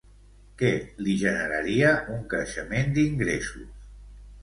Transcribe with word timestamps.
Què 0.61 0.71
li 1.09 1.13
generaria 1.25 1.93
un 2.17 2.25
creixement 2.35 2.93
d'ingressos? 2.99 3.97